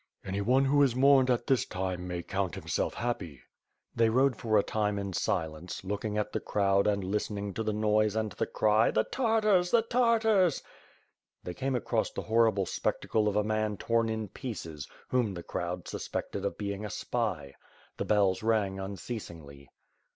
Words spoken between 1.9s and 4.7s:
may count himself happy." They rode for a